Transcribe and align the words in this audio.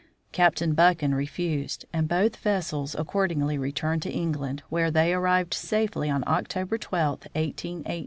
Captain 0.31 0.73
Buchan 0.73 1.13
refused, 1.13 1.85
and 1.93 2.07
both 2.07 2.35
vessels 2.37 2.95
accord 2.95 3.29
ingly 3.29 3.59
returned 3.59 4.01
to 4.01 4.09
England, 4.09 4.63
where 4.67 4.89
they 4.89 5.13
arrived 5.13 5.53
safely 5.53 6.09
on 6.09 6.23
October 6.25 6.79
12, 6.79 7.27
18 7.35 7.83
18. 7.85 7.99